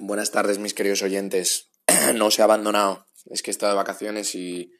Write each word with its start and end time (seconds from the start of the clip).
Buenas 0.00 0.30
tardes, 0.30 0.60
mis 0.60 0.74
queridos 0.74 1.02
oyentes. 1.02 1.72
no 2.14 2.26
os 2.26 2.38
he 2.38 2.42
abandonado. 2.42 3.08
Es 3.30 3.42
que 3.42 3.50
he 3.50 3.52
estado 3.52 3.72
de 3.72 3.78
vacaciones 3.78 4.32
y, 4.36 4.70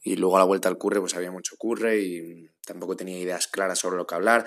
y 0.00 0.14
luego 0.14 0.36
a 0.36 0.38
la 0.38 0.44
vuelta 0.44 0.68
al 0.68 0.78
curre 0.78 1.00
pues 1.00 1.16
había 1.16 1.32
mucho 1.32 1.56
curre 1.56 1.98
y 1.98 2.48
tampoco 2.64 2.94
tenía 2.94 3.18
ideas 3.18 3.48
claras 3.48 3.80
sobre 3.80 3.96
lo 3.96 4.06
que 4.06 4.14
hablar. 4.14 4.46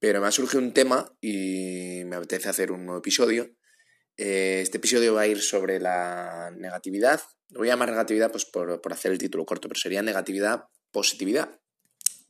Pero 0.00 0.20
me 0.20 0.26
ha 0.26 0.32
surgido 0.32 0.60
un 0.60 0.74
tema 0.74 1.08
y 1.20 2.02
me 2.04 2.16
apetece 2.16 2.48
hacer 2.48 2.72
un 2.72 2.84
nuevo 2.84 2.98
episodio. 2.98 3.48
Eh, 4.16 4.58
este 4.60 4.78
episodio 4.78 5.14
va 5.14 5.20
a 5.20 5.28
ir 5.28 5.40
sobre 5.40 5.78
la 5.78 6.50
negatividad. 6.56 7.20
Lo 7.50 7.60
voy 7.60 7.68
a 7.68 7.74
llamar 7.74 7.90
negatividad 7.90 8.32
pues 8.32 8.44
por, 8.44 8.80
por 8.80 8.92
hacer 8.92 9.12
el 9.12 9.18
título 9.18 9.46
corto, 9.46 9.68
pero 9.68 9.78
sería 9.78 10.02
negatividad, 10.02 10.64
positividad. 10.90 11.60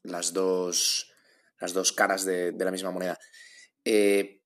Las 0.03 0.35
dos, 0.35 1.11
las 1.59 1.73
dos 1.73 1.95
caras 1.95 2.27
de, 2.27 2.53
de 2.53 2.65
la 2.67 2.71
misma 2.71 2.91
moneda. 2.91 3.19
Eh, 3.83 4.42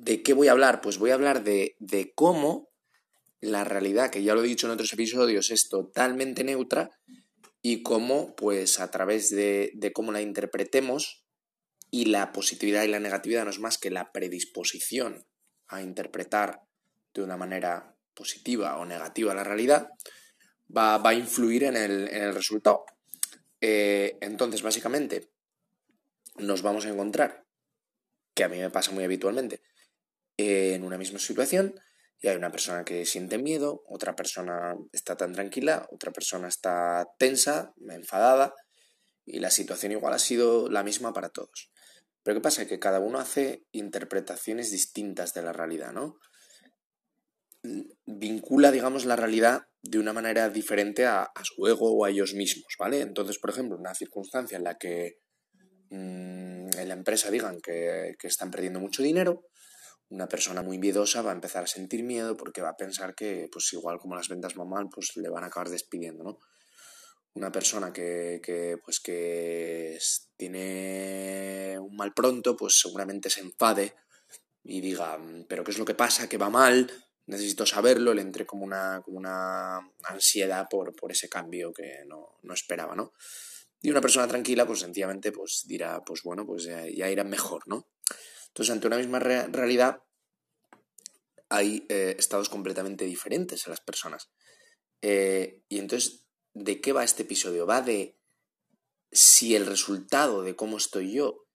¿De 0.00 0.22
qué 0.22 0.32
voy 0.32 0.46
a 0.46 0.52
hablar? 0.52 0.80
Pues 0.80 0.98
voy 0.98 1.10
a 1.10 1.14
hablar 1.14 1.42
de, 1.42 1.74
de 1.80 2.12
cómo 2.14 2.70
la 3.40 3.64
realidad, 3.64 4.10
que 4.10 4.22
ya 4.22 4.34
lo 4.34 4.44
he 4.44 4.46
dicho 4.46 4.66
en 4.66 4.72
otros 4.72 4.92
episodios, 4.92 5.50
es 5.50 5.68
totalmente 5.68 6.44
neutra 6.44 6.90
y 7.62 7.82
cómo, 7.82 8.36
pues 8.36 8.78
a 8.78 8.90
través 8.92 9.30
de, 9.30 9.72
de 9.74 9.92
cómo 9.92 10.12
la 10.12 10.22
interpretemos, 10.22 11.24
y 11.90 12.04
la 12.06 12.32
positividad 12.32 12.84
y 12.84 12.88
la 12.88 13.00
negatividad 13.00 13.44
no 13.44 13.50
es 13.50 13.58
más 13.58 13.78
que 13.78 13.90
la 13.90 14.12
predisposición 14.12 15.26
a 15.66 15.82
interpretar 15.82 16.62
de 17.14 17.22
una 17.22 17.36
manera 17.36 17.96
positiva 18.14 18.76
o 18.76 18.84
negativa 18.84 19.34
la 19.34 19.42
realidad, 19.42 19.88
va, 20.74 20.98
va 20.98 21.10
a 21.10 21.14
influir 21.14 21.64
en 21.64 21.76
el, 21.76 22.08
en 22.08 22.22
el 22.22 22.34
resultado. 22.34 22.84
Eh, 23.60 24.16
entonces, 24.20 24.62
básicamente, 24.62 25.32
nos 26.36 26.62
vamos 26.62 26.86
a 26.86 26.90
encontrar, 26.90 27.46
que 28.34 28.44
a 28.44 28.48
mí 28.48 28.58
me 28.58 28.70
pasa 28.70 28.92
muy 28.92 29.02
habitualmente, 29.02 29.62
en 30.38 30.84
una 30.84 30.96
misma 30.96 31.18
situación 31.18 31.74
y 32.20 32.28
hay 32.28 32.36
una 32.36 32.50
persona 32.50 32.84
que 32.84 33.04
siente 33.04 33.38
miedo, 33.38 33.84
otra 33.86 34.16
persona 34.16 34.76
está 34.92 35.16
tan 35.16 35.32
tranquila, 35.32 35.86
otra 35.92 36.12
persona 36.12 36.48
está 36.48 37.06
tensa, 37.18 37.74
enfadada 37.88 38.54
y 39.24 39.40
la 39.40 39.50
situación 39.50 39.92
igual 39.92 40.14
ha 40.14 40.18
sido 40.18 40.68
la 40.70 40.82
misma 40.82 41.12
para 41.12 41.28
todos. 41.28 41.70
Pero 42.22 42.36
¿qué 42.36 42.42
pasa? 42.42 42.66
Que 42.66 42.78
cada 42.78 43.00
uno 43.00 43.18
hace 43.18 43.64
interpretaciones 43.72 44.70
distintas 44.70 45.32
de 45.34 45.42
la 45.42 45.52
realidad, 45.52 45.92
¿no? 45.92 46.18
Vincula, 48.06 48.70
digamos, 48.72 49.04
la 49.04 49.16
realidad 49.16 49.68
de 49.82 49.98
una 49.98 50.12
manera 50.12 50.48
diferente 50.48 51.06
a, 51.06 51.30
su 51.42 51.66
ego 51.66 51.92
o 51.92 52.04
a 52.04 52.10
ellos 52.10 52.34
mismos, 52.34 52.74
¿vale? 52.78 53.00
Entonces, 53.00 53.38
por 53.38 53.50
ejemplo, 53.50 53.76
una 53.76 53.94
circunstancia 53.94 54.56
en 54.56 54.64
la 54.64 54.76
que 54.76 55.18
mmm, 55.90 56.68
en 56.76 56.88
la 56.88 56.94
empresa 56.94 57.30
digan 57.30 57.60
que, 57.60 58.16
que 58.18 58.26
están 58.26 58.50
perdiendo 58.50 58.80
mucho 58.80 59.02
dinero, 59.02 59.44
una 60.10 60.28
persona 60.28 60.62
muy 60.62 60.78
miedosa 60.78 61.22
va 61.22 61.30
a 61.30 61.34
empezar 61.34 61.64
a 61.64 61.66
sentir 61.66 62.02
miedo 62.02 62.36
porque 62.36 62.62
va 62.62 62.70
a 62.70 62.76
pensar 62.76 63.14
que, 63.14 63.48
pues 63.52 63.72
igual 63.72 63.98
como 63.98 64.16
las 64.16 64.28
ventas 64.28 64.54
van 64.54 64.68
mal, 64.68 64.88
pues 64.88 65.16
le 65.16 65.28
van 65.28 65.44
a 65.44 65.48
acabar 65.48 65.68
despidiendo, 65.68 66.24
¿no? 66.24 66.38
Una 67.34 67.52
persona 67.52 67.92
que, 67.92 68.40
que 68.42 68.78
pues 68.82 69.00
que 69.00 69.98
tiene 70.36 71.76
un 71.78 71.94
mal 71.94 72.14
pronto, 72.14 72.56
pues 72.56 72.80
seguramente 72.80 73.30
se 73.30 73.40
enfade 73.40 73.94
y 74.64 74.80
diga, 74.80 75.18
pero 75.48 75.62
¿qué 75.62 75.70
es 75.70 75.78
lo 75.78 75.84
que 75.84 75.94
pasa? 75.94 76.28
Que 76.28 76.38
va 76.38 76.50
mal, 76.50 76.90
necesito 77.26 77.66
saberlo, 77.66 78.14
le 78.14 78.22
entre 78.22 78.46
como 78.46 78.64
una, 78.64 79.02
como 79.04 79.18
una 79.18 79.78
ansiedad 80.04 80.68
por, 80.68 80.96
por 80.96 81.12
ese 81.12 81.28
cambio 81.28 81.72
que 81.72 82.04
no, 82.06 82.38
no 82.42 82.54
esperaba, 82.54 82.96
¿no? 82.96 83.12
Y 83.80 83.90
una 83.90 84.00
persona 84.00 84.26
tranquila, 84.26 84.66
pues 84.66 84.80
sencillamente 84.80 85.30
pues 85.30 85.64
dirá, 85.66 86.02
pues 86.04 86.22
bueno, 86.22 86.44
pues 86.44 86.64
ya, 86.64 86.86
ya 86.88 87.10
irá 87.10 87.24
mejor, 87.24 87.68
¿no? 87.68 87.86
Entonces, 88.58 88.72
ante 88.72 88.88
una 88.88 88.96
misma 88.96 89.20
re 89.20 89.46
realidad, 89.46 90.02
hay 91.48 91.86
eh, 91.88 92.16
estados 92.18 92.48
completamente 92.48 93.04
diferentes 93.04 93.64
en 93.64 93.70
las 93.70 93.80
personas. 93.80 94.32
Eh, 95.00 95.62
y 95.68 95.78
entonces, 95.78 96.26
¿de 96.54 96.80
qué 96.80 96.92
va 96.92 97.04
este 97.04 97.22
episodio? 97.22 97.66
Va 97.66 97.82
de 97.82 98.18
si 99.12 99.54
el 99.54 99.64
resultado 99.64 100.42
de 100.42 100.56
cómo 100.56 100.76
estoy 100.76 101.12
yo 101.12 101.46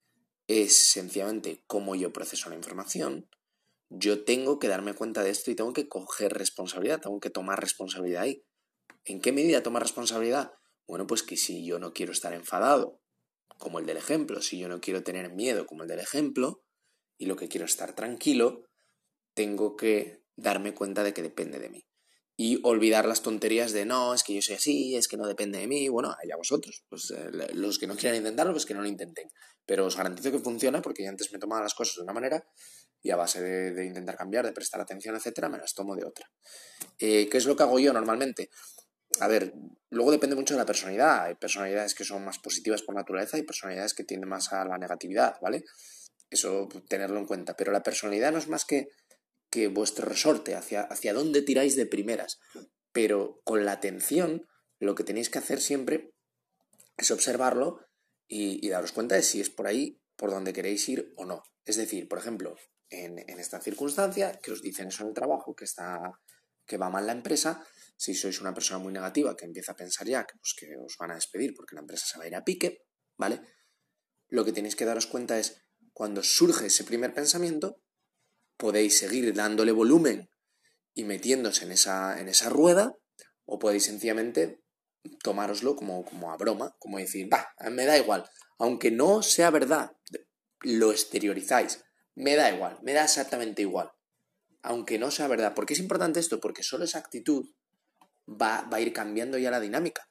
es 0.48 0.78
sencillamente 0.78 1.66
cómo 1.68 1.94
yo 1.94 2.14
proceso 2.14 2.50
la 2.50 2.56
información, 2.56 3.30
yo 3.90 4.24
tengo 4.24 4.58
que 4.58 4.70
darme 4.70 4.94
cuenta 4.94 5.24
de 5.24 5.32
esto 5.32 5.52
y 5.52 5.56
tengo 5.56 5.74
que 5.74 5.90
coger 5.90 6.32
responsabilidad, 6.32 7.02
tengo 7.02 7.20
que 7.20 7.30
tomar 7.30 7.60
responsabilidad 7.60 8.22
ahí. 8.22 8.46
¿En 9.04 9.20
qué 9.20 9.34
medida 9.34 9.62
tomar 9.62 9.82
responsabilidad? 9.82 10.54
Bueno, 10.88 11.06
pues 11.06 11.22
que 11.22 11.36
si 11.36 11.66
yo 11.66 11.80
no 11.80 11.92
quiero 11.92 12.14
estar 12.14 12.32
enfadado, 12.32 13.02
como 13.58 13.80
el 13.80 13.86
del 13.86 13.98
ejemplo, 13.98 14.42
si 14.42 14.58
yo 14.58 14.70
no 14.70 14.80
quiero 14.80 15.04
tener 15.04 15.34
miedo, 15.34 15.66
como 15.66 15.84
el 15.84 15.90
del 15.90 16.00
ejemplo, 16.00 16.63
y 17.18 17.26
lo 17.26 17.36
que 17.36 17.48
quiero 17.48 17.66
es 17.66 17.72
estar 17.72 17.94
tranquilo, 17.94 18.66
tengo 19.34 19.76
que 19.76 20.24
darme 20.36 20.74
cuenta 20.74 21.04
de 21.04 21.14
que 21.14 21.22
depende 21.22 21.60
de 21.60 21.70
mí. 21.70 21.86
Y 22.36 22.60
olvidar 22.64 23.06
las 23.06 23.22
tonterías 23.22 23.74
de 23.74 23.86
no, 23.86 24.14
es 24.14 24.24
que 24.24 24.34
yo 24.34 24.42
soy 24.42 24.56
así, 24.56 24.96
es 24.96 25.08
que 25.08 25.18
no 25.18 25.28
depende 25.28 25.60
de 25.60 25.68
mí. 25.68 25.88
Bueno, 25.88 26.16
allá 26.20 26.36
vosotros. 26.36 26.84
Pues 26.90 27.12
eh, 27.12 27.30
los 27.54 27.78
que 27.78 27.86
no 27.86 27.96
quieran 27.96 28.18
intentarlo, 28.18 28.54
pues 28.54 28.66
que 28.66 28.74
no 28.74 28.82
lo 28.82 28.88
intenten. 28.88 29.30
Pero 29.66 29.86
os 29.86 29.96
garantizo 29.96 30.32
que 30.32 30.40
funciona 30.40 30.82
porque 30.82 31.04
yo 31.04 31.10
antes 31.10 31.32
me 31.32 31.38
tomaba 31.38 31.62
las 31.62 31.76
cosas 31.76 31.98
de 31.98 32.02
una 32.02 32.14
manera 32.14 32.44
y 33.04 33.12
a 33.12 33.18
base 33.18 33.42
de, 33.42 33.72
de 33.72 33.86
intentar 33.86 34.16
cambiar, 34.16 34.46
de 34.46 34.52
prestar 34.52 34.82
atención, 34.82 35.16
etcétera, 35.16 35.48
me 35.48 35.60
las 35.60 35.76
tomo 35.76 35.96
de 35.96 36.06
otra. 36.06 36.28
Eh, 36.98 37.30
¿Qué 37.30 37.38
es 37.38 37.46
lo 37.46 37.56
que 37.56 37.64
hago 37.64 37.78
yo 37.78 37.94
normalmente? 37.94 38.50
A 39.20 39.28
ver, 39.28 39.54
luego 39.92 40.12
depende 40.12 40.36
mucho 40.36 40.56
de 40.56 40.60
la 40.60 40.66
personalidad. 40.66 41.26
Hay 41.26 41.36
personalidades 41.36 41.94
que 41.94 42.04
son 42.04 42.26
más 42.26 42.40
positivas 42.40 42.82
por 42.82 42.96
naturaleza 42.96 43.38
y 43.38 43.44
personalidades 43.44 43.94
que 43.94 44.04
tienden 44.04 44.30
más 44.30 44.52
a 44.54 44.66
la 44.66 44.78
negatividad, 44.80 45.36
¿vale? 45.40 45.64
Eso 46.34 46.68
tenerlo 46.88 47.20
en 47.20 47.26
cuenta. 47.26 47.56
Pero 47.56 47.72
la 47.72 47.84
personalidad 47.84 48.32
no 48.32 48.40
es 48.40 48.48
más 48.48 48.66
que 48.66 48.90
que 49.54 49.68
vuestro 49.68 50.08
resorte, 50.08 50.56
hacia, 50.56 50.82
hacia 50.82 51.14
dónde 51.14 51.44
tiráis 51.44 51.76
de 51.76 51.86
primeras. 51.86 52.40
Pero 52.92 53.40
con 53.44 53.66
la 53.66 53.74
atención, 53.74 54.48
lo 54.80 54.96
que 54.96 55.04
tenéis 55.04 55.30
que 55.30 55.38
hacer 55.38 55.62
siempre 55.62 56.16
es 56.98 57.12
observarlo 57.12 57.80
y, 58.28 58.68
daros 58.70 58.94
cuenta 58.94 59.14
de 59.14 59.22
si 59.22 59.42
es 59.42 59.52
por 59.52 59.68
ahí 59.68 60.02
por 60.16 60.32
donde 60.32 60.54
queréis 60.54 60.90
ir 60.90 61.14
o 61.18 61.26
no. 61.26 61.44
Es 61.66 61.76
decir, 61.76 62.08
por 62.08 62.18
ejemplo, 62.18 62.56
en, 62.90 63.20
en, 63.20 63.40
esta 63.40 63.62
circunstancia, 63.62 64.40
que 64.42 64.52
os 64.52 64.64
dicen 64.64 64.88
eso 64.88 65.04
en 65.04 65.10
el 65.10 65.14
trabajo, 65.14 65.54
que, 65.54 65.66
está, 65.66 66.00
que 66.66 66.78
va 66.78 66.90
mal 66.90 67.06
la 67.06 67.14
empresa, 67.14 67.64
si 67.96 68.16
sois 68.16 68.42
una 68.42 68.56
persona 68.56 68.80
muy 68.80 68.92
negativa 68.92 69.38
que 69.38 69.46
empieza 69.46 69.74
a 69.74 69.76
pensar 69.76 70.08
ya 70.08 70.26
que, 70.26 70.34
pues, 70.40 70.56
que 70.58 70.76
os 70.84 70.98
van 70.98 71.12
a 71.12 71.16
despedir 71.16 71.54
porque 71.54 71.76
la 71.76 71.82
empresa 71.82 72.08
se 72.08 72.18
va 72.18 72.24
a 72.24 72.28
ir 72.28 72.36
a 72.36 72.44
pique, 72.44 72.80
¿vale? 73.20 73.40
Lo 74.30 74.44
que 74.44 74.52
tenéis 74.52 74.76
que 74.76 74.86
daros 74.86 75.06
cuenta 75.06 75.38
es 75.38 75.62
cuando 75.94 76.24
surge 76.24 76.68
ese 76.68 76.84
primer 76.84 77.14
pensamiento, 77.14 77.80
podéis 78.58 78.98
seguir 78.98 79.34
dándole 79.34 79.72
volumen 79.72 80.30
y 80.94 81.04
metiéndose 81.04 81.66
en 81.66 81.72
esa, 81.72 82.20
en 82.20 82.28
esa 82.30 82.50
rueda, 82.50 82.96
o 83.46 83.60
podéis 83.60 83.86
sencillamente 83.86 84.64
tomároslo 85.22 85.76
como, 85.76 86.04
como 86.06 86.32
a 86.32 86.38
broma, 86.38 86.76
como 86.80 86.98
decir, 86.98 87.32
va, 87.32 87.54
me 87.70 87.86
da 87.86 87.98
igual, 87.98 88.26
aunque 88.58 88.92
no 88.92 89.22
sea 89.22 89.50
verdad, 89.50 89.92
lo 90.62 90.92
exteriorizáis, 90.92 91.84
me 92.16 92.36
da 92.36 92.54
igual, 92.54 92.80
me 92.84 92.94
da 92.94 93.04
exactamente 93.04 93.62
igual, 93.62 93.92
aunque 94.62 94.98
no 94.98 95.12
sea 95.12 95.28
verdad. 95.28 95.54
¿Por 95.54 95.66
qué 95.66 95.74
es 95.74 95.80
importante 95.80 96.20
esto? 96.20 96.40
Porque 96.40 96.64
solo 96.64 96.86
esa 96.86 97.00
actitud 97.00 97.50
va, 98.28 98.62
va 98.72 98.78
a 98.78 98.82
ir 98.82 98.94
cambiando 98.94 99.38
ya 99.38 99.52
la 99.52 99.60
dinámica. 99.60 100.08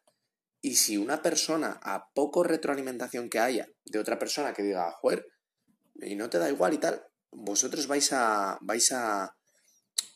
Y 0.60 0.76
si 0.76 0.97
una 0.97 1.22
persona, 1.22 1.81
a 1.82 2.10
poco 2.15 2.44
retroalimentación 2.44 3.28
que 3.31 3.41
haya 3.41 3.66
de 3.84 3.98
otra 3.98 4.19
persona 4.19 4.53
que 4.53 4.62
diga, 4.62 4.92
joder, 5.00 5.26
y 6.12 6.17
no 6.17 6.31
te 6.31 6.39
da 6.39 6.50
igual 6.50 6.75
y 6.75 6.78
tal, 6.78 7.03
vosotros 7.31 7.87
vais 7.87 8.12
a, 8.12 8.59
vais 8.61 8.93
a, 8.93 9.34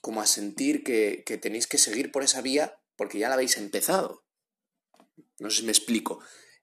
como 0.01 0.21
a 0.21 0.27
sentir 0.27 0.85
que, 0.85 1.25
que 1.25 1.39
tenéis 1.39 1.67
que 1.67 1.79
seguir 1.79 2.13
por 2.13 2.23
esa 2.23 2.43
vía 2.43 2.79
porque 2.97 3.19
ya 3.19 3.29
la 3.29 3.35
habéis 3.35 3.57
empezado. 3.57 4.25
No 5.39 5.51
sé 5.51 5.59
si 5.59 5.65
me 5.65 5.73
explico. 5.73 6.21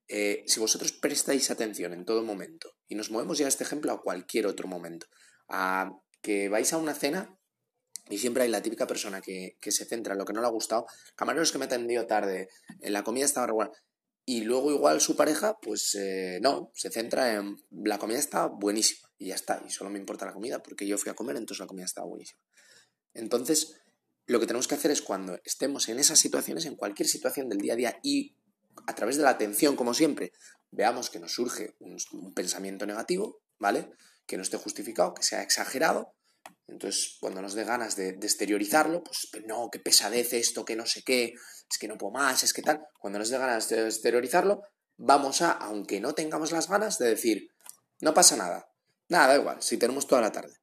Eh, 0.08 0.44
si 0.48 0.60
vosotros 0.60 0.92
prestáis 0.92 1.50
atención 1.50 1.94
en 1.94 2.06
todo 2.06 2.24
momento, 2.24 2.76
y 2.88 2.96
nos 2.96 3.10
movemos 3.10 3.38
ya 3.38 3.46
a 3.46 3.50
este 3.50 3.64
ejemplo 3.64 3.92
a 3.92 4.02
cualquier 4.02 4.46
otro 4.48 4.68
momento, 4.68 5.08
a 5.48 5.92
que 6.22 6.50
vais 6.50 6.72
a 6.74 6.78
una 6.78 6.94
cena 6.94 7.38
y 8.10 8.18
siempre 8.18 8.44
hay 8.44 8.50
la 8.50 8.62
típica 8.62 8.86
persona 8.86 9.22
que, 9.22 9.58
que 9.62 9.72
se 9.72 9.86
centra 9.86 10.14
en 10.14 10.20
lo 10.20 10.26
que 10.26 10.34
no 10.34 10.42
le 10.42 10.48
ha 10.48 10.52
gustado, 10.52 10.86
camareros 11.16 11.52
que 11.52 11.58
me 11.58 11.66
ha 11.66 11.68
atendido 11.68 12.06
tarde, 12.06 12.50
en 12.82 12.94
la 12.94 13.04
comida 13.04 13.26
estaba 13.26 13.48
regular, 13.48 13.72
y 14.26 14.42
luego 14.42 14.72
igual 14.72 15.02
su 15.02 15.16
pareja, 15.16 15.58
pues 15.62 15.96
eh, 15.96 16.40
no, 16.42 16.72
se 16.74 16.90
centra 16.90 17.34
en 17.34 17.58
la 17.72 18.00
comida 18.00 18.20
está 18.20 18.48
buenísima 18.48 19.10
y 19.18 19.28
ya 19.28 19.36
está, 19.36 19.62
y 19.68 19.70
solo 19.70 19.90
me 19.90 20.00
importa 20.00 20.26
la 20.26 20.34
comida 20.34 20.64
porque 20.64 20.88
yo 20.88 20.98
fui 20.98 21.12
a 21.12 21.16
comer, 21.16 21.36
entonces 21.36 21.60
la 21.60 21.68
comida 21.68 21.86
estaba 21.86 22.08
buenísima. 22.08 22.42
Entonces, 23.14 23.82
lo 24.26 24.40
que 24.40 24.48
tenemos 24.48 24.68
que 24.68 24.76
hacer 24.76 24.92
es 24.92 25.02
cuando 25.02 25.40
estemos 25.44 25.90
en 25.90 26.00
esas 26.00 26.20
situaciones, 26.20 26.66
en 26.66 26.76
cualquier 26.76 27.08
situación 27.08 27.50
del 27.50 27.60
día 27.60 27.74
a 27.74 27.78
día 27.78 28.00
y 28.02 28.36
a 28.88 28.96
través 28.96 29.18
de 29.18 29.24
la 29.24 29.32
atención, 29.32 29.76
como 29.76 29.94
siempre, 29.94 30.32
veamos 30.72 31.10
que 31.10 31.20
nos 31.20 31.34
surge 31.34 31.76
un, 31.80 31.98
un 32.14 32.34
pensamiento 32.34 32.86
negativo, 32.86 33.42
¿vale? 33.60 33.92
Que 34.26 34.38
no 34.38 34.44
esté 34.44 34.58
justificado, 34.58 35.14
que 35.14 35.24
sea 35.24 35.44
exagerado, 35.44 36.16
entonces, 36.68 37.18
cuando 37.20 37.42
nos 37.42 37.54
dé 37.54 37.64
ganas 37.64 37.96
de, 37.96 38.10
exteriorizarlo, 38.10 39.04
pues 39.04 39.30
no, 39.46 39.70
qué 39.72 39.80
pesadez 39.80 40.34
esto, 40.34 40.66
que 40.66 40.76
no 40.76 40.86
sé 40.86 41.04
qué, 41.04 41.34
es 41.70 41.78
que 41.78 41.88
no 41.88 41.98
puedo 41.98 42.14
más, 42.14 42.44
es 42.44 42.54
que 42.54 42.62
tal. 42.62 42.82
Cuando 43.00 43.20
nos 43.20 43.30
dé 43.30 43.38
ganas 43.38 43.70
de 43.70 43.86
exteriorizarlo, 43.86 44.62
vamos 44.98 45.42
a, 45.42 45.52
aunque 45.52 46.00
no 46.00 46.14
tengamos 46.14 46.52
las 46.52 46.70
ganas, 46.70 46.98
de 46.98 47.10
decir, 47.10 47.50
no 48.02 48.14
pasa 48.14 48.36
nada, 48.38 48.66
nada, 49.10 49.28
da 49.28 49.36
igual, 49.36 49.62
si 49.62 49.78
tenemos 49.78 50.08
toda 50.08 50.22
la 50.22 50.32
tarde, 50.32 50.54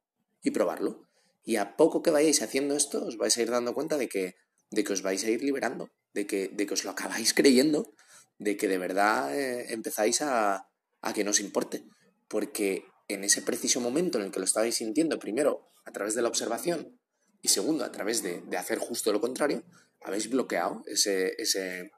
y 0.41 0.51
probarlo. 0.51 1.07
Y 1.43 1.55
a 1.55 1.75
poco 1.75 2.01
que 2.01 2.11
vayáis 2.11 2.41
haciendo 2.41 2.75
esto, 2.75 3.05
os 3.05 3.17
vais 3.17 3.35
a 3.37 3.41
ir 3.41 3.49
dando 3.49 3.73
cuenta 3.73 3.97
de 3.97 4.07
que, 4.09 4.35
de 4.69 4.83
que 4.83 4.93
os 4.93 5.01
vais 5.01 5.23
a 5.23 5.29
ir 5.29 5.41
liberando, 5.41 5.89
de 6.13 6.27
que, 6.27 6.49
de 6.49 6.65
que 6.65 6.73
os 6.73 6.83
lo 6.83 6.91
acabáis 6.91 7.33
creyendo, 7.39 7.93
de 8.37 8.57
que 8.57 8.67
de 8.67 8.77
verdad 8.77 9.37
eh, 9.37 9.73
empezáis 9.73 10.21
a, 10.21 10.67
a 11.01 11.13
que 11.13 11.23
no 11.23 11.31
os 11.31 11.39
importe. 11.39 11.83
Porque 12.27 12.85
en 13.07 13.23
ese 13.23 13.41
preciso 13.41 13.81
momento 13.81 14.17
en 14.17 14.25
el 14.25 14.31
que 14.31 14.39
lo 14.39 14.45
estabais 14.45 14.75
sintiendo, 14.75 15.19
primero 15.19 15.70
a 15.85 15.91
través 15.91 16.15
de 16.15 16.21
la 16.21 16.27
observación 16.27 16.99
y 17.41 17.47
segundo 17.47 17.83
a 17.83 17.91
través 17.91 18.21
de, 18.21 18.41
de 18.41 18.57
hacer 18.57 18.77
justo 18.77 19.11
lo 19.11 19.19
contrario, 19.19 19.63
habéis 20.01 20.29
bloqueado 20.29 20.83
ese, 20.85 21.33
ese, 21.37 21.91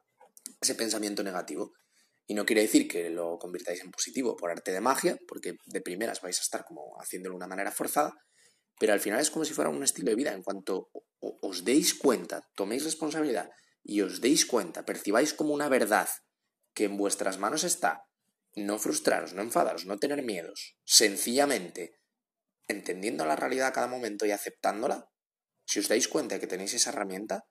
ese 0.62 0.76
pensamiento 0.76 1.24
negativo. 1.24 1.74
Y 2.26 2.36
no 2.36 2.46
quiere 2.46 2.62
decir 2.62 2.88
que 2.88 3.10
lo 3.10 3.38
convirtáis 3.38 3.82
en 3.82 3.92
positivo 3.92 4.38
por 4.38 4.50
arte 4.50 4.72
de 4.72 4.80
magia, 4.80 5.18
porque 5.28 5.56
de 5.66 5.82
primeras 5.82 6.22
vais 6.22 6.40
a 6.40 6.42
estar 6.42 6.64
como 6.64 6.96
haciéndolo 7.02 7.34
de 7.34 7.38
una 7.38 7.48
manera 7.48 7.72
forzada, 7.72 8.14
pero 8.80 8.94
al 8.94 9.02
final 9.02 9.20
es 9.20 9.30
como 9.30 9.46
si 9.46 9.54
fuera 9.54 9.70
un 9.70 9.84
estilo 9.84 10.10
de 10.10 10.16
vida. 10.16 10.34
En 10.34 10.44
cuanto 10.44 10.90
os 11.20 11.64
deis 11.66 11.94
cuenta, 11.94 12.42
toméis 12.56 12.86
responsabilidad 12.86 13.50
y 13.84 14.02
os 14.02 14.22
deis 14.22 14.46
cuenta, 14.46 14.86
percibáis 14.86 15.34
como 15.34 15.54
una 15.54 15.68
verdad 15.68 16.08
que 16.74 16.86
en 16.86 16.98
vuestras 16.98 17.38
manos 17.38 17.64
está, 17.64 18.04
no 18.56 18.80
frustraros, 18.80 19.34
no 19.34 19.42
enfadaros, 19.42 19.86
no 19.86 20.00
tener 20.00 20.24
miedos, 20.24 20.78
sencillamente 20.86 22.00
entendiendo 22.68 23.26
la 23.26 23.36
realidad 23.36 23.68
a 23.68 23.74
cada 23.74 23.88
momento 23.88 24.26
y 24.26 24.32
aceptándola, 24.32 25.10
si 25.66 25.80
os 25.80 25.88
dais 25.88 26.08
cuenta 26.08 26.36
de 26.36 26.42
que 26.42 26.48
tenéis 26.48 26.74
esa 26.74 26.90
herramienta, 26.92 27.46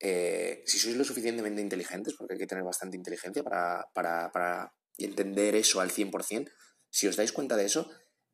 eh, 0.00 0.62
si 0.66 0.78
sois 0.78 0.96
lo 0.96 1.04
suficientemente 1.04 1.62
inteligentes, 1.62 2.14
porque 2.18 2.34
hay 2.34 2.40
que 2.40 2.46
tener 2.46 2.64
bastante 2.64 2.96
inteligencia 2.96 3.42
para, 3.42 3.86
para, 3.94 4.32
para 4.32 4.74
entender 4.98 5.54
eso 5.54 5.80
al 5.80 5.90
100%, 5.90 6.50
si 6.90 7.06
os 7.06 7.16
dais 7.16 7.32
cuenta 7.32 7.56
de 7.56 7.66
eso, 7.66 7.88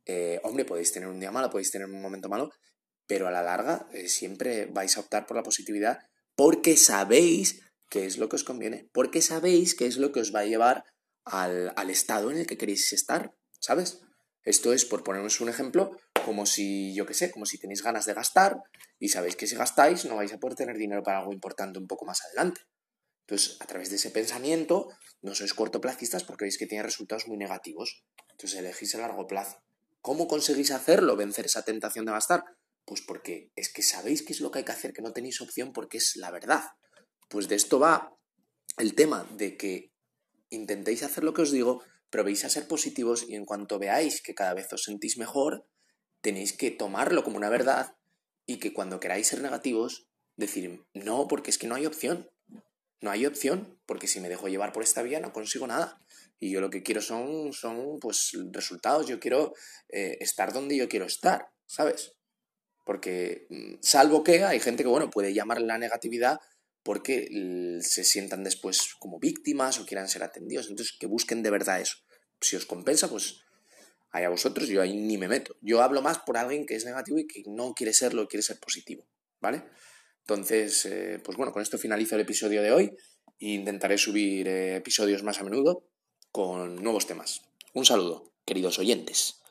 eh, 0.06 0.40
hombre, 0.42 0.64
podéis 0.64 0.92
tener 0.92 1.08
un 1.08 1.20
día 1.20 1.30
malo, 1.30 1.50
podéis 1.50 1.70
tener 1.70 1.86
un 1.86 2.00
momento 2.00 2.28
malo, 2.28 2.50
pero 3.06 3.28
a 3.28 3.30
la 3.30 3.42
larga 3.42 3.86
eh, 3.92 4.08
siempre 4.08 4.66
vais 4.66 4.96
a 4.96 5.00
optar 5.00 5.26
por 5.26 5.36
la 5.36 5.42
positividad 5.42 5.98
porque 6.34 6.76
sabéis 6.76 7.60
qué 7.90 8.06
es 8.06 8.16
lo 8.16 8.28
que 8.28 8.36
os 8.36 8.44
conviene, 8.44 8.88
porque 8.92 9.22
sabéis 9.22 9.74
qué 9.74 9.86
es 9.86 9.96
lo 9.96 10.12
que 10.12 10.20
os 10.20 10.34
va 10.34 10.40
a 10.40 10.46
llevar 10.46 10.84
al, 11.24 11.72
al 11.76 11.90
estado 11.90 12.30
en 12.30 12.38
el 12.38 12.46
que 12.46 12.56
queréis 12.56 12.92
estar, 12.92 13.34
¿sabes? 13.60 14.00
Esto 14.44 14.72
es, 14.72 14.84
por 14.84 15.04
ponernos 15.04 15.40
un 15.40 15.48
ejemplo, 15.48 15.96
como 16.28 16.44
si, 16.44 16.92
yo 16.92 17.06
qué 17.06 17.14
sé, 17.14 17.30
como 17.30 17.46
si 17.46 17.56
tenéis 17.56 17.82
ganas 17.82 18.04
de 18.04 18.12
gastar 18.12 18.62
y 18.98 19.08
sabéis 19.08 19.34
que 19.34 19.46
si 19.46 19.56
gastáis 19.56 20.04
no 20.04 20.16
vais 20.16 20.30
a 20.30 20.36
poder 20.36 20.56
tener 20.56 20.76
dinero 20.76 21.02
para 21.02 21.20
algo 21.20 21.32
importante 21.32 21.78
un 21.78 21.86
poco 21.86 22.04
más 22.04 22.20
adelante. 22.26 22.60
Entonces, 23.26 23.56
a 23.60 23.64
través 23.64 23.88
de 23.88 23.96
ese 23.96 24.10
pensamiento, 24.10 24.92
no 25.22 25.34
sois 25.34 25.54
cortoplacistas 25.54 26.24
porque 26.24 26.44
veis 26.44 26.58
que 26.58 26.66
tiene 26.66 26.84
resultados 26.84 27.28
muy 27.28 27.38
negativos. 27.38 28.04
Entonces, 28.32 28.58
elegís 28.58 28.94
a 28.94 28.98
largo 28.98 29.26
plazo. 29.26 29.56
¿Cómo 30.02 30.28
conseguís 30.28 30.70
hacerlo, 30.70 31.16
vencer 31.16 31.46
esa 31.46 31.62
tentación 31.62 32.04
de 32.04 32.12
gastar? 32.12 32.44
Pues 32.84 33.00
porque 33.00 33.50
es 33.56 33.72
que 33.72 33.80
sabéis 33.80 34.22
qué 34.22 34.34
es 34.34 34.42
lo 34.42 34.50
que 34.50 34.58
hay 34.58 34.66
que 34.66 34.72
hacer, 34.72 34.92
que 34.92 35.00
no 35.00 35.14
tenéis 35.14 35.40
opción 35.40 35.72
porque 35.72 35.96
es 35.96 36.16
la 36.16 36.30
verdad. 36.30 36.64
Pues 37.30 37.48
de 37.48 37.56
esto 37.56 37.80
va 37.80 38.14
el 38.76 38.94
tema 38.94 39.26
de 39.32 39.56
que 39.56 39.94
intentéis 40.50 41.02
hacer 41.04 41.24
lo 41.24 41.32
que 41.32 41.40
os 41.40 41.52
digo, 41.52 41.82
pero 42.10 42.22
veis 42.22 42.44
a 42.44 42.50
ser 42.50 42.68
positivos 42.68 43.24
y 43.26 43.34
en 43.34 43.46
cuanto 43.46 43.78
veáis 43.78 44.20
que 44.20 44.34
cada 44.34 44.52
vez 44.52 44.70
os 44.74 44.82
sentís 44.84 45.16
mejor, 45.16 45.64
tenéis 46.20 46.52
que 46.52 46.70
tomarlo 46.70 47.24
como 47.24 47.36
una 47.36 47.48
verdad 47.48 47.96
y 48.46 48.58
que 48.58 48.72
cuando 48.72 49.00
queráis 49.00 49.28
ser 49.28 49.42
negativos, 49.42 50.08
decir, 50.36 50.84
no, 50.94 51.28
porque 51.28 51.50
es 51.50 51.58
que 51.58 51.66
no 51.66 51.74
hay 51.74 51.86
opción. 51.86 52.30
No 53.00 53.10
hay 53.10 53.26
opción, 53.26 53.80
porque 53.86 54.08
si 54.08 54.20
me 54.20 54.28
dejo 54.28 54.48
llevar 54.48 54.72
por 54.72 54.82
esta 54.82 55.02
vía 55.02 55.20
no 55.20 55.32
consigo 55.32 55.66
nada. 55.66 56.02
Y 56.40 56.50
yo 56.50 56.60
lo 56.60 56.70
que 56.70 56.82
quiero 56.82 57.00
son, 57.00 57.52
son 57.52 58.00
pues, 58.00 58.32
resultados. 58.50 59.06
Yo 59.06 59.20
quiero 59.20 59.54
eh, 59.88 60.16
estar 60.20 60.52
donde 60.52 60.76
yo 60.76 60.88
quiero 60.88 61.06
estar, 61.06 61.48
¿sabes? 61.66 62.14
Porque, 62.84 63.46
mm, 63.50 63.74
salvo 63.82 64.24
que 64.24 64.44
hay 64.44 64.58
gente 64.58 64.82
que, 64.82 64.88
bueno, 64.88 65.10
puede 65.10 65.32
llamar 65.32 65.60
la 65.60 65.78
negatividad 65.78 66.40
porque 66.82 67.28
se 67.82 68.02
sientan 68.02 68.44
después 68.44 68.94
como 68.98 69.18
víctimas 69.18 69.78
o 69.78 69.86
quieran 69.86 70.08
ser 70.08 70.22
atendidos. 70.22 70.68
Entonces, 70.68 70.96
que 70.98 71.06
busquen 71.06 71.42
de 71.42 71.50
verdad 71.50 71.80
eso. 71.80 71.98
Si 72.40 72.56
os 72.56 72.66
compensa, 72.66 73.08
pues 73.08 73.42
a 74.12 74.28
vosotros, 74.28 74.68
yo 74.68 74.82
ahí 74.82 74.96
ni 74.96 75.18
me 75.18 75.28
meto. 75.28 75.56
Yo 75.60 75.82
hablo 75.82 76.02
más 76.02 76.18
por 76.18 76.36
alguien 76.36 76.66
que 76.66 76.74
es 76.74 76.84
negativo 76.84 77.18
y 77.18 77.26
que 77.26 77.42
no 77.46 77.74
quiere 77.74 77.92
serlo, 77.92 78.26
quiere 78.28 78.42
ser 78.42 78.58
positivo, 78.58 79.06
¿vale? 79.40 79.64
Entonces, 80.20 80.84
eh, 80.86 81.20
pues 81.24 81.36
bueno, 81.36 81.52
con 81.52 81.62
esto 81.62 81.78
finalizo 81.78 82.14
el 82.14 82.22
episodio 82.22 82.62
de 82.62 82.72
hoy 82.72 82.96
e 83.38 83.48
intentaré 83.48 83.96
subir 83.96 84.48
eh, 84.48 84.76
episodios 84.76 85.22
más 85.22 85.40
a 85.40 85.44
menudo 85.44 85.84
con 86.30 86.76
nuevos 86.82 87.06
temas. 87.06 87.42
Un 87.74 87.84
saludo, 87.84 88.32
queridos 88.44 88.78
oyentes. 88.78 89.37